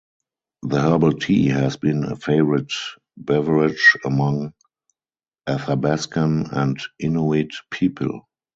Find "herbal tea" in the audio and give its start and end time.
0.81-1.49